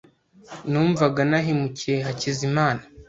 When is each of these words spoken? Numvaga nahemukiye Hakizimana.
Numvaga 0.71 1.21
nahemukiye 1.29 1.95
Hakizimana. 2.07 2.81